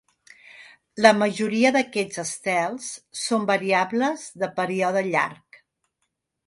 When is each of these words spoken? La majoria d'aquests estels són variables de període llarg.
La 1.05 1.11
majoria 1.17 1.71
d'aquests 1.75 2.21
estels 2.25 2.89
són 3.27 3.47
variables 3.53 4.27
de 4.45 4.53
període 4.61 5.07
llarg. 5.13 5.63